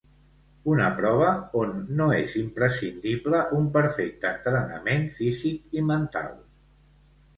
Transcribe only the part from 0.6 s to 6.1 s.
Una prova on no és imprescindible un perfecte entrenament físic i